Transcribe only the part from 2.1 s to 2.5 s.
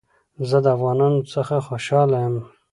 يم